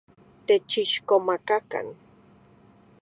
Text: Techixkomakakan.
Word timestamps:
Techixkomakakan. 0.47 1.87